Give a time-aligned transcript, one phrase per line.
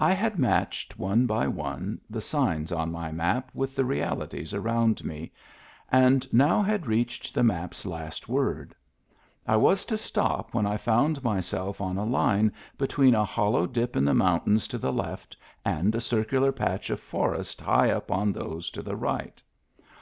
[0.00, 5.04] I had matched one by one the signs on my map with the realities around
[5.04, 5.30] me,
[5.92, 8.74] and now had reached the map's last word;
[9.46, 13.94] I was to stop when I found myself on a line between a hollow dip
[13.94, 18.32] in the mountains to the left and a circular patch of forest high up on
[18.32, 19.40] those to the right.